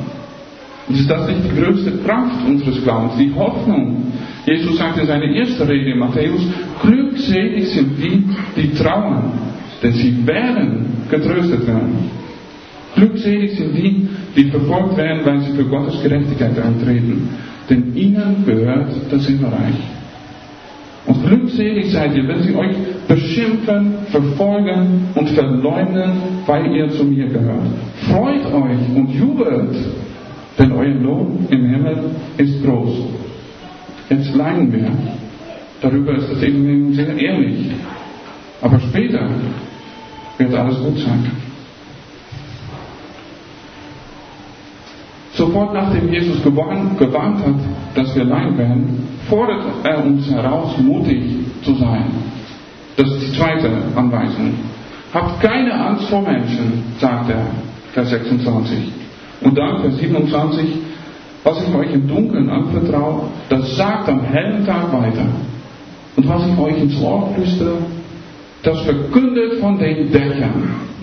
Und 0.87 0.95
ist 0.95 1.11
das 1.11 1.27
nicht 1.29 1.41
die 1.45 1.61
größte 1.61 1.93
Kraft 2.05 2.47
unseres 2.47 2.83
Glaubens? 2.85 3.17
Die 3.19 3.35
Hoffnung. 3.35 4.13
Jesus 4.47 4.77
sagt 4.77 4.99
in 4.99 5.07
seiner 5.07 5.25
ersten 5.25 5.63
Rede 5.63 5.91
in 5.91 5.99
Matthäus, 5.99 6.41
glückselig 6.83 7.69
sind 7.71 7.99
die, 7.99 8.25
die 8.57 8.75
trauern, 8.75 9.33
denn 9.83 9.93
sie 9.93 10.27
werden 10.27 10.87
getröstet 11.11 11.67
werden. 11.67 12.11
Glückselig 12.95 13.57
sind 13.57 13.75
die, 13.75 14.09
die 14.37 14.51
verfolgt 14.51 14.97
werden, 14.97 15.25
weil 15.25 15.41
sie 15.41 15.53
für 15.53 15.65
Gottes 15.65 16.01
Gerechtigkeit 16.03 16.59
eintreten, 16.59 17.29
denn 17.69 17.97
ihnen 17.97 18.45
gehört 18.47 18.93
das 19.11 19.27
Himmelreich. 19.27 19.81
Glückselig 21.35 21.91
seid 21.91 22.15
ihr, 22.17 22.29
wenn 22.29 22.43
sie 22.43 22.55
euch 22.55 22.77
beschimpfen, 23.09 23.95
verfolgen 24.11 25.09
und 25.15 25.29
verleumden, 25.31 26.13
weil 26.47 26.75
ihr 26.75 26.89
zu 26.91 27.05
mir 27.05 27.27
gehört. 27.27 27.67
Freut 28.09 28.45
euch 28.47 28.97
und 28.97 29.11
jubelt, 29.11 29.77
denn 30.59 30.73
euer 30.73 30.95
Lohn 30.95 31.47
im 31.51 31.65
Himmel 31.67 31.97
ist 32.37 32.65
groß. 32.65 33.07
Jetzt 34.11 34.35
leiden 34.35 34.73
wir. 34.73 34.91
Darüber 35.83 36.15
ist 36.15 36.31
das 36.31 36.43
eben 36.43 36.93
sehr 36.93 37.17
ehrlich. 37.17 37.73
Aber 38.61 38.79
später 38.79 39.29
wird 40.39 40.55
alles 40.55 40.79
gut 40.79 40.99
sein. 40.99 41.44
Sofort 45.55 45.73
nachdem 45.73 46.13
Jesus 46.13 46.43
gewarnt, 46.43 46.99
hat, 46.99 47.55
dass 47.95 48.17
wir 48.17 48.25
leiden 48.25 48.59
werden, 48.59 49.09
fordert 49.29 49.63
er 49.85 50.05
uns 50.05 50.29
heraus, 50.29 50.77
mutig 50.79 51.23
zu 51.63 51.75
sein. 51.77 52.07
Das 52.97 53.09
ist 53.09 53.21
die 53.21 53.39
zweite 53.39 53.71
Anweisung. 53.95 54.55
Habt 55.13 55.41
keine 55.41 55.73
Angst 55.73 56.09
vor 56.09 56.23
Menschen, 56.23 56.83
sagt 56.99 57.31
er, 57.31 57.47
Vers 57.93 58.11
26. 58.11 58.79
Und 59.43 59.57
dann 59.57 59.81
Vers 59.81 59.97
27, 59.99 60.67
was 61.45 61.63
ich 61.63 61.73
euch 61.73 61.93
im 61.93 62.09
Dunkeln 62.09 62.51
anvertraue, 62.51 63.29
das 63.49 63.77
sagt 63.77 64.09
am 64.09 64.25
hellen 64.25 64.67
Tag 64.67 64.93
weiter. 64.93 65.27
Und 66.17 66.29
was 66.29 66.49
ich 66.49 66.59
euch 66.59 66.83
ins 66.83 67.01
Ohr 67.01 67.31
flüstere, 67.33 67.77
das 68.65 68.81
verkündet 68.81 69.61
von 69.61 69.79
den 69.79 70.11
Dächern. 70.11 70.94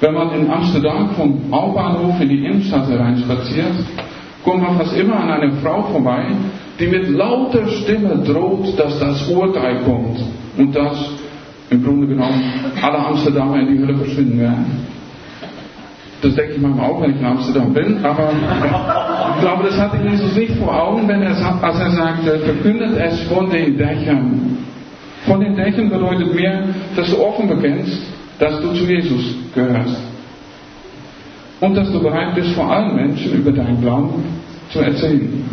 Wenn 0.00 0.12
man 0.12 0.30
in 0.32 0.50
Amsterdam 0.50 1.10
vom 1.16 1.52
Aubahnhof 1.52 2.20
in 2.20 2.28
die 2.28 2.44
Innenstadt 2.44 2.88
hereinspaziert, 2.88 3.72
kommt 4.44 4.62
man 4.62 4.76
fast 4.76 4.96
immer 4.96 5.18
an 5.20 5.30
einer 5.30 5.52
Frau 5.62 5.82
vorbei, 5.84 6.26
die 6.78 6.86
mit 6.86 7.08
lauter 7.08 7.66
Stimme 7.68 8.22
droht, 8.24 8.78
dass 8.78 8.98
das 8.98 9.26
Urteil 9.28 9.78
kommt 9.84 10.18
und 10.58 10.76
dass 10.76 11.12
im 11.70 11.82
Grunde 11.82 12.06
genommen 12.06 12.42
alle 12.82 12.98
Amsterdamer 12.98 13.60
in 13.60 13.74
die 13.74 13.82
Hölle 13.82 13.96
verschwinden 13.96 14.38
werden. 14.38 14.86
Das 16.22 16.34
denke 16.34 16.54
ich 16.54 16.60
manchmal 16.60 16.90
auch, 16.90 17.00
wenn 17.02 17.10
ich 17.12 17.20
in 17.20 17.26
Amsterdam 17.26 17.72
bin, 17.72 18.04
aber 18.04 18.30
ich 19.34 19.40
glaube, 19.40 19.64
das 19.64 19.78
hatte 19.78 19.98
Jesus 20.08 20.34
nicht 20.34 20.54
vor 20.56 20.74
Augen, 20.74 21.08
wenn 21.08 21.22
er, 21.22 21.36
als 21.62 21.78
er 21.78 21.90
sagte, 21.90 22.38
verkündet 22.40 22.96
es 22.98 23.22
von 23.22 23.50
den 23.50 23.76
Dächern. 23.76 24.58
Von 25.26 25.40
den 25.40 25.56
Dächern 25.56 25.90
bedeutet 25.90 26.34
mehr, 26.34 26.64
dass 26.94 27.10
du 27.10 27.18
offen 27.18 27.48
bekennst, 27.48 28.00
dass 28.38 28.60
du 28.60 28.72
zu 28.74 28.84
Jesus 28.84 29.34
gehörst. 29.54 29.96
Und 31.60 31.74
dass 31.74 31.90
du 31.90 32.00
bereit 32.00 32.34
bist, 32.34 32.50
vor 32.52 32.70
allen 32.70 32.94
Menschen 32.94 33.32
über 33.32 33.50
deinen 33.50 33.80
Glauben 33.80 34.22
zu 34.70 34.80
erzählen. 34.80 35.44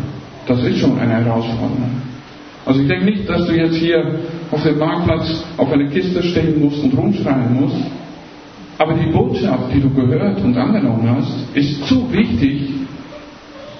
Das 0.46 0.62
ist 0.62 0.78
schon 0.78 0.98
eine 0.98 1.24
Herausforderung. 1.24 2.02
Also 2.66 2.80
ich 2.80 2.88
denke 2.88 3.06
nicht, 3.06 3.28
dass 3.28 3.46
du 3.46 3.54
jetzt 3.54 3.76
hier 3.76 4.20
auf 4.50 4.62
dem 4.62 4.78
Marktplatz 4.78 5.44
auf 5.56 5.72
einer 5.72 5.88
Kiste 5.88 6.22
stehen 6.22 6.60
musst 6.62 6.82
und 6.82 6.96
rumschreien 6.96 7.54
musst. 7.60 7.76
Aber 8.78 8.94
die 8.94 9.10
Botschaft, 9.10 9.72
die 9.72 9.80
du 9.80 9.90
gehört 9.90 10.42
und 10.42 10.56
angenommen 10.56 11.08
hast, 11.08 11.56
ist 11.56 11.86
zu 11.86 12.10
wichtig, 12.12 12.70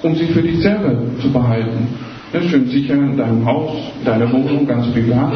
um 0.02 0.14
sie 0.14 0.26
für 0.26 0.42
dich 0.42 0.60
selber 0.60 0.94
zu 1.20 1.30
behalten. 1.30 1.88
Ja, 2.34 2.42
schön 2.42 2.66
sicher 2.66 2.94
in 2.94 3.16
deinem 3.16 3.46
Haus, 3.46 3.70
in 4.00 4.04
deiner 4.04 4.32
Wohnung, 4.32 4.66
ganz 4.66 4.88
privat. 4.88 5.34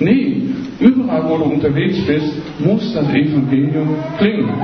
Nee, 0.00 0.44
überall 0.80 1.28
wo 1.28 1.36
du 1.36 1.44
unterwegs 1.44 1.98
bist, 2.06 2.32
muss 2.58 2.94
das 2.94 3.06
Evangelium 3.10 3.96
klingen. 4.16 4.54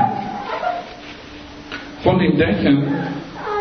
Von 2.02 2.18
den 2.18 2.38
Dächern 2.38 2.84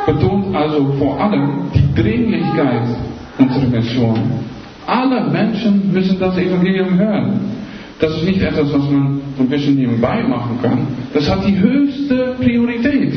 betont 0.05 0.55
also 0.55 0.93
vor 0.97 1.19
allem 1.19 1.63
die 1.75 2.01
Dringlichkeit 2.01 2.83
unserer 3.39 3.67
Mission. 3.67 4.19
Alle 4.87 5.29
Menschen 5.29 5.91
müssen 5.91 6.17
das 6.17 6.37
Evangelium 6.37 6.97
hören. 6.97 7.41
Das 7.99 8.15
ist 8.15 8.23
nicht 8.23 8.41
etwas, 8.41 8.71
was 8.71 8.89
man 8.89 9.19
ein 9.37 9.49
bisschen 9.49 9.75
nebenbei 9.75 10.23
machen 10.23 10.59
kann. 10.61 10.87
Das 11.13 11.29
hat 11.29 11.45
die 11.45 11.59
höchste 11.59 12.35
Priorität. 12.39 13.15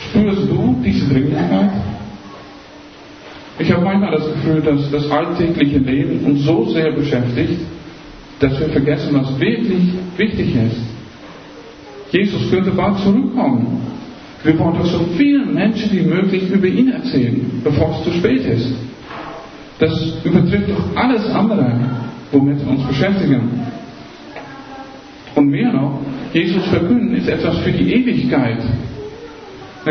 Spürst 0.00 0.50
du 0.50 0.76
diese 0.84 1.06
Dringlichkeit? 1.08 1.70
Ich 3.58 3.72
habe 3.72 3.84
manchmal 3.84 4.12
das 4.12 4.26
Gefühl, 4.26 4.60
dass 4.60 4.90
das 4.90 5.10
alltägliche 5.10 5.78
Leben 5.78 6.24
uns 6.26 6.44
so 6.44 6.66
sehr 6.66 6.92
beschäftigt, 6.92 7.60
dass 8.38 8.58
wir 8.60 8.68
vergessen, 8.68 9.14
was 9.14 9.40
wirklich 9.40 9.92
wichtig 10.16 10.54
ist. 10.54 10.80
Jesus 12.10 12.50
könnte 12.50 12.70
bald 12.70 12.98
zurückkommen. 12.98 13.80
Wir 14.44 14.58
wollen 14.58 14.76
doch 14.78 14.86
so 14.86 15.00
vielen 15.16 15.54
Menschen 15.54 15.90
wie 15.92 16.02
möglich 16.02 16.50
über 16.50 16.66
ihn 16.66 16.90
erzählen, 16.90 17.62
bevor 17.64 17.96
es 17.98 18.04
zu 18.04 18.18
spät 18.18 18.44
ist. 18.44 18.72
Das 19.78 20.14
übertrifft 20.22 20.70
doch 20.70 20.96
alles 20.96 21.28
andere, 21.30 21.72
womit 22.32 22.60
wir 22.64 22.70
uns 22.70 22.86
beschäftigen. 22.86 23.40
Und 25.34 25.48
mehr 25.48 25.72
noch, 25.72 26.00
Jesus 26.32 26.64
verkünden 26.66 27.14
ist 27.16 27.28
etwas 27.28 27.58
für 27.58 27.72
die 27.72 27.92
Ewigkeit. 27.92 28.58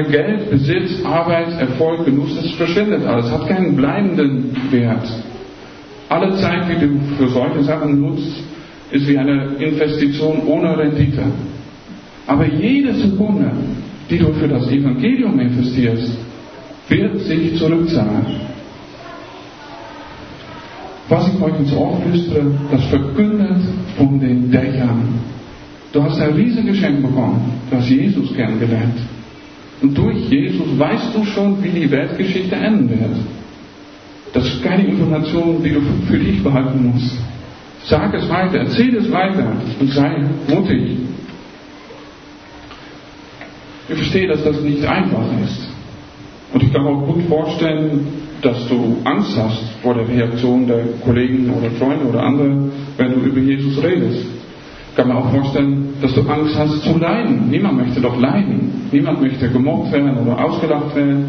Geld, 0.03 0.49
Besitz, 0.49 1.03
Arbeit, 1.05 1.59
Erfolg, 1.59 2.05
Genuss, 2.05 2.35
das 2.35 2.51
verschwindet 2.51 3.05
alles, 3.05 3.31
hat 3.31 3.47
keinen 3.47 3.75
bleibenden 3.75 4.55
Wert. 4.71 5.07
Alle 6.09 6.35
Zeit, 6.35 6.65
die 6.69 6.85
du 6.85 6.99
für 7.17 7.29
solche 7.29 7.63
Sachen 7.63 8.01
nutzt, 8.01 8.43
ist 8.91 9.07
wie 9.07 9.17
eine 9.17 9.55
Investition 9.55 10.43
ohne 10.45 10.77
Rendite. 10.77 11.23
Aber 12.27 12.45
jede 12.45 12.93
Sekunde, 12.93 13.51
die 14.09 14.17
du 14.17 14.33
für 14.33 14.47
das 14.47 14.67
Evangelium 14.69 15.39
investierst, 15.39 16.17
wird 16.89 17.19
sich 17.21 17.57
zurückzahlen. 17.57 18.25
Was 21.07 21.27
ich 21.33 21.41
euch 21.41 21.59
ins 21.59 21.73
Ohr 21.73 22.01
flüstere, 22.01 22.51
das 22.71 22.83
verkündet 22.85 23.61
von 23.97 24.19
den 24.19 24.51
Dächern. 24.51 25.19
Du 25.93 26.03
hast 26.03 26.19
ein 26.19 26.33
Riesengeschenk 26.33 27.01
bekommen. 27.01 27.59
Du 27.69 27.77
hast 27.77 27.89
Jesus 27.89 28.33
kennengelernt. 28.35 28.97
Und 29.82 29.98
durch 29.98 30.29
Jesus 30.29 30.77
weißt 30.77 31.15
du 31.15 31.25
schon, 31.25 31.62
wie 31.63 31.70
die 31.70 31.91
Weltgeschichte 31.91 32.55
enden 32.55 32.89
wird. 32.89 33.17
Das 34.34 34.46
ist 34.46 34.63
keine 34.63 34.86
Information, 34.86 35.63
die 35.63 35.72
du 35.72 35.82
für 36.08 36.17
dich 36.17 36.44
behalten 36.44 36.91
musst. 36.94 37.17
Sag 37.86 38.13
es 38.13 38.27
weiter, 38.29 38.58
erzähl 38.58 38.96
es 38.96 39.12
weiter 39.12 39.53
und 39.79 39.91
sei 39.91 40.24
mutig. 40.48 40.98
Ich 43.88 43.96
verstehe, 43.96 44.27
dass 44.27 44.44
das 44.44 44.60
nicht 44.62 44.84
einfach 44.84 45.25
ist. 45.44 45.70
Und 46.51 46.63
ich 46.63 46.74
kann 46.74 46.84
mir 46.84 46.89
auch 46.89 47.05
gut 47.05 47.24
vorstellen, 47.29 48.08
dass 48.41 48.67
du 48.67 48.98
Angst 49.03 49.38
hast 49.38 49.62
vor 49.82 49.94
der 49.94 50.08
Reaktion 50.08 50.67
der 50.67 50.86
Kollegen 51.03 51.50
oder 51.51 51.70
Freunde 51.72 52.05
oder 52.05 52.24
andere, 52.24 52.72
wenn 52.98 53.12
du 53.13 53.20
über 53.20 53.39
Jesus 53.39 53.82
redest. 53.84 54.35
Kann 54.95 55.09
mir 55.09 55.15
auch 55.15 55.29
vorstellen, 55.29 55.93
dass 56.01 56.13
du 56.13 56.21
Angst 56.21 56.57
hast 56.57 56.83
zu 56.83 56.97
leiden. 56.97 57.49
Niemand 57.49 57.77
möchte 57.77 57.99
doch 57.99 58.19
leiden. 58.19 58.87
Niemand 58.91 59.21
möchte 59.21 59.49
gemobbt 59.49 59.91
werden 59.91 60.17
oder 60.17 60.43
ausgelacht 60.43 60.95
werden. 60.95 61.25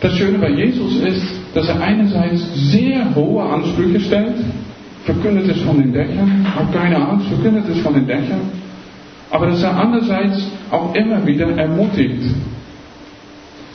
Das 0.00 0.12
Schöne 0.16 0.38
bei 0.38 0.50
Jesus 0.50 1.00
ist, 1.00 1.26
dass 1.54 1.68
er 1.68 1.80
einerseits 1.80 2.70
sehr 2.70 3.14
hohe 3.14 3.42
Ansprüche 3.42 3.98
stellt, 3.98 4.36
verkündet 5.04 5.48
es 5.48 5.62
von 5.62 5.78
den 5.78 5.92
Dächern, 5.92 6.46
hab 6.54 6.72
keine 6.72 6.96
Angst, 6.96 7.26
verkündet 7.28 7.64
es 7.68 7.80
von 7.80 7.94
den 7.94 8.06
Dächern, 8.06 8.40
aber 9.30 9.46
dass 9.46 9.62
er 9.62 9.76
andererseits 9.76 10.46
auch 10.70 10.94
immer 10.94 11.26
wieder 11.26 11.48
ermutigt. 11.56 12.22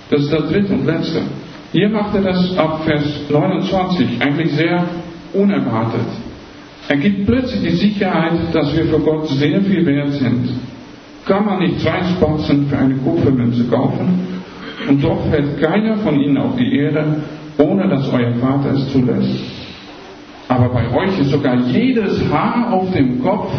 Das 0.10 0.22
ist 0.22 0.32
das 0.32 0.48
dritte 0.48 0.74
und 0.74 0.86
letzte. 0.86 1.24
Hier 1.72 1.90
macht 1.90 2.16
er 2.16 2.22
das 2.22 2.56
ab 2.58 2.84
Vers 2.86 3.04
29 3.30 4.22
eigentlich 4.22 4.54
sehr 4.54 4.86
unerwartet. 5.34 6.06
Er 6.88 6.98
gibt 6.98 7.26
plötzlich 7.26 7.62
die 7.62 7.78
Sicherheit, 7.78 8.54
dass 8.54 8.76
wir 8.76 8.86
für 8.86 9.00
Gott 9.00 9.28
sehr 9.30 9.62
viel 9.62 9.86
wert 9.86 10.12
sind. 10.14 10.50
Kann 11.26 11.46
man 11.46 11.60
nicht 11.60 11.80
zwei 11.80 12.04
Spatzen 12.16 12.68
für 12.68 12.78
eine 12.78 12.96
Kupfermünze 12.96 13.66
kaufen? 13.66 14.28
Und 14.90 15.04
doch 15.04 15.30
fällt 15.30 15.62
keiner 15.62 15.98
von 15.98 16.20
ihnen 16.20 16.38
auf 16.38 16.58
die 16.58 16.76
Erde, 16.78 17.24
ohne 17.58 17.88
dass 17.88 18.12
euer 18.12 18.34
Vater 18.34 18.74
es 18.74 18.92
zulässt. 18.92 19.40
Aber 20.50 20.70
bei 20.70 20.90
euch 20.94 21.20
ist 21.20 21.32
sogar 21.32 21.56
jedes 21.68 22.22
Haar 22.30 22.74
auf 22.74 22.92
dem 22.92 23.24
Kopf 23.24 23.54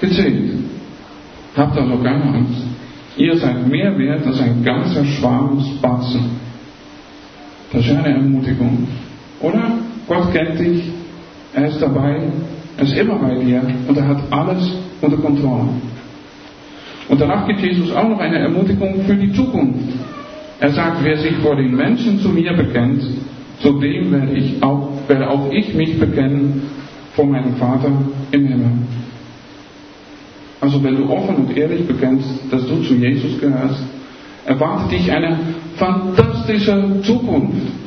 gezählt. 0.00 0.52
Habt 1.56 1.76
also 1.76 1.96
keine 1.98 2.24
Angst. 2.24 2.62
Ihr 3.16 3.36
seid 3.36 3.66
mehr 3.66 3.96
wert 3.98 4.26
als 4.26 4.40
ein 4.40 4.62
ganzer 4.62 5.04
Schwarm 5.04 5.60
Spatzen. 5.60 6.30
Das 7.72 7.84
ist 7.84 7.90
eine 7.90 8.14
Ermutigung. 8.14 8.86
Oder? 9.40 9.72
Gott 10.06 10.32
kennt 10.32 10.58
dich, 10.58 10.82
er 11.54 11.66
ist 11.66 11.80
dabei, 11.80 12.22
er 12.76 12.84
ist 12.84 12.96
immer 12.96 13.16
bei 13.16 13.34
dir 13.34 13.62
und 13.86 13.96
er 13.96 14.08
hat 14.08 14.18
alles 14.30 14.72
unter 15.00 15.16
Kontrolle. 15.18 15.68
Und 17.08 17.20
danach 17.20 17.46
gibt 17.46 17.60
Jesus 17.60 17.92
auch 17.92 18.08
noch 18.08 18.18
eine 18.18 18.38
Ermutigung 18.38 19.04
für 19.04 19.14
die 19.14 19.32
Zukunft. 19.32 19.80
Er 20.60 20.70
sagt, 20.70 21.02
wer 21.02 21.18
sich 21.18 21.34
vor 21.36 21.56
den 21.56 21.74
Menschen 21.74 22.20
zu 22.20 22.28
mir 22.28 22.54
bekennt, 22.54 23.02
zu 23.60 23.78
dem 23.78 24.12
werde, 24.12 24.32
ich 24.32 24.62
auch, 24.62 24.90
werde 25.08 25.28
auch 25.28 25.50
ich 25.50 25.74
mich 25.74 25.98
bekennen 25.98 26.62
vor 27.14 27.26
meinem 27.26 27.56
Vater 27.56 27.90
im 28.30 28.46
Himmel. 28.46 28.70
Also 30.60 30.82
wenn 30.82 30.96
du 30.96 31.10
offen 31.10 31.36
und 31.36 31.56
ehrlich 31.56 31.86
bekennst, 31.86 32.28
dass 32.50 32.66
du 32.66 32.82
zu 32.82 32.94
Jesus 32.94 33.40
gehörst, 33.40 33.82
erwartet 34.46 34.92
dich 34.92 35.10
eine 35.10 35.36
fantastische 35.76 37.00
Zukunft. 37.02 37.81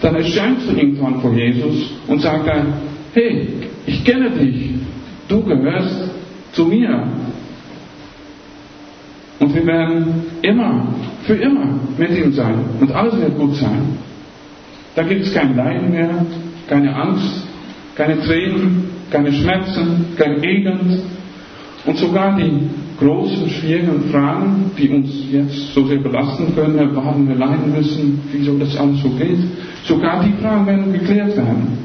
Dann 0.00 0.14
erscheinst 0.14 0.68
du 0.68 0.76
irgendwann 0.76 1.20
vor 1.20 1.32
Jesus 1.32 1.90
und 2.06 2.20
sagst 2.20 2.46
dann, 2.46 2.74
hey, 3.14 3.48
ich 3.86 4.04
kenne 4.04 4.30
dich, 4.30 4.70
du 5.28 5.42
gehörst 5.42 6.10
zu 6.52 6.66
mir. 6.66 7.02
Und 9.38 9.54
wir 9.54 9.66
werden 9.66 10.24
immer, 10.42 10.86
für 11.24 11.34
immer 11.34 11.78
mit 11.96 12.10
ihm 12.16 12.32
sein. 12.32 12.54
Und 12.80 12.92
alles 12.92 13.18
wird 13.20 13.38
gut 13.38 13.56
sein. 13.56 13.98
Da 14.94 15.02
gibt 15.02 15.22
es 15.22 15.34
kein 15.34 15.56
Leiden 15.56 15.90
mehr, 15.90 16.26
keine 16.68 16.94
Angst, 16.94 17.44
keine 17.94 18.20
Tränen, 18.20 18.90
keine 19.10 19.32
Schmerzen, 19.32 20.06
kein 20.16 20.42
Elend, 20.42 21.00
und 21.86 21.96
sogar 21.96 22.36
die 22.36 22.68
großen, 22.98 23.48
schwierigen 23.50 24.10
Fragen, 24.10 24.70
die 24.78 24.88
uns 24.88 25.10
jetzt 25.30 25.74
so 25.74 25.86
sehr 25.86 25.98
belasten 25.98 26.54
können, 26.54 26.90
warum 26.94 27.28
wir 27.28 27.36
leiden 27.36 27.72
müssen, 27.74 28.20
wieso 28.32 28.56
das 28.58 28.76
alles 28.76 29.02
so 29.02 29.10
geht, 29.10 29.38
sogar 29.84 30.24
die 30.24 30.32
Fragen 30.42 30.66
werden 30.66 30.92
geklärt 30.92 31.36
werden. 31.36 31.78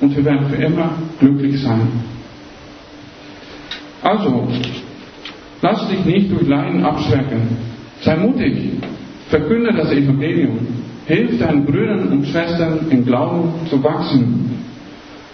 Und 0.00 0.16
wir 0.16 0.24
werden 0.24 0.48
für 0.48 0.62
immer 0.62 0.92
glücklich 1.18 1.60
sein. 1.60 1.88
Also, 4.02 4.48
lass 5.60 5.88
dich 5.88 6.04
nicht 6.04 6.32
durch 6.32 6.48
Leiden 6.48 6.82
abschrecken. 6.84 7.42
Sei 8.00 8.16
mutig. 8.16 8.54
Verkünde 9.28 9.72
das 9.74 9.92
Evangelium. 9.92 10.58
Hilf 11.06 11.38
deinen 11.38 11.66
Brüdern 11.66 12.08
und 12.08 12.26
Schwestern 12.26 12.86
im 12.90 13.04
Glauben 13.04 13.52
zu 13.68 13.82
wachsen. 13.82 14.50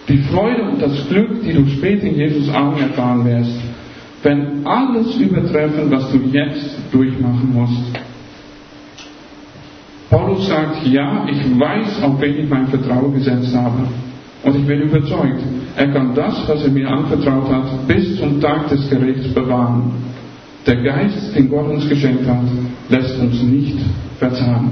Die 0.08 0.18
Freude 0.18 0.62
und 0.62 0.80
das 0.80 1.08
Glück, 1.08 1.42
die 1.44 1.52
du 1.52 1.66
später 1.66 2.04
in 2.04 2.16
Jesus 2.16 2.48
Armen 2.48 2.78
erfahren 2.80 3.24
wirst, 3.24 3.58
wenn 4.26 4.66
alles 4.66 5.14
übertreffen, 5.16 5.88
was 5.88 6.10
du 6.10 6.18
jetzt 6.32 6.78
durchmachen 6.90 7.54
musst. 7.54 7.92
Paulus 10.10 10.48
sagt, 10.48 10.84
ja, 10.84 11.26
ich 11.30 11.60
weiß, 11.60 12.02
auf 12.02 12.20
wen 12.20 12.36
ich 12.40 12.48
mein 12.48 12.66
Vertrauen 12.66 13.14
gesetzt 13.14 13.54
habe. 13.54 13.86
Und 14.42 14.56
ich 14.56 14.66
bin 14.66 14.80
überzeugt, 14.82 15.42
er 15.76 15.92
kann 15.92 16.12
das, 16.14 16.48
was 16.48 16.64
er 16.64 16.70
mir 16.70 16.88
anvertraut 16.88 17.48
hat, 17.52 17.86
bis 17.86 18.18
zum 18.18 18.40
Tag 18.40 18.68
des 18.68 18.90
Gerichts 18.90 19.32
bewahren. 19.32 19.92
Der 20.66 20.82
Geist, 20.82 21.36
den 21.36 21.48
Gott 21.48 21.68
uns 21.68 21.88
geschenkt 21.88 22.26
hat, 22.26 22.46
lässt 22.88 23.20
uns 23.20 23.40
nicht 23.44 23.78
verzagen. 24.18 24.70